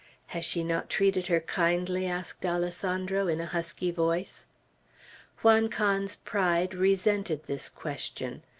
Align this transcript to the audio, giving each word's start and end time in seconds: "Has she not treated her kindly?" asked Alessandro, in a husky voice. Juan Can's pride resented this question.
"Has 0.33 0.43
she 0.43 0.63
not 0.63 0.89
treated 0.89 1.27
her 1.27 1.39
kindly?" 1.41 2.07
asked 2.07 2.43
Alessandro, 2.43 3.27
in 3.27 3.39
a 3.39 3.45
husky 3.45 3.91
voice. 3.91 4.47
Juan 5.43 5.69
Can's 5.69 6.15
pride 6.15 6.73
resented 6.73 7.43
this 7.43 7.69
question. 7.69 8.41